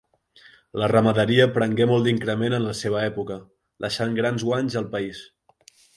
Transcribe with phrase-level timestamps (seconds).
[0.83, 3.37] La ramaderia prengué molt d'increment en la seva època,
[3.87, 5.21] deixant grans guanys al país.